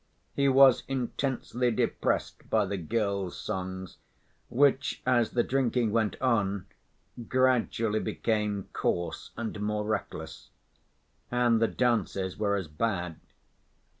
He 0.33 0.49
was 0.49 0.81
intensely 0.87 1.69
depressed 1.69 2.49
by 2.49 2.65
the 2.65 2.75
girls' 2.77 3.37
songs, 3.39 3.97
which, 4.49 4.99
as 5.05 5.29
the 5.29 5.43
drinking 5.43 5.91
went 5.91 6.19
on, 6.19 6.65
gradually 7.27 7.99
became 7.99 8.67
coarse 8.73 9.29
and 9.37 9.61
more 9.61 9.83
reckless. 9.83 10.49
And 11.29 11.61
the 11.61 11.67
dances 11.67 12.35
were 12.35 12.55
as 12.55 12.67
bad. 12.67 13.19